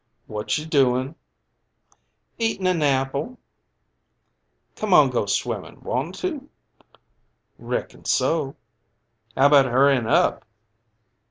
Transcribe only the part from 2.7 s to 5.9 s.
apple." "Come on go swimmin'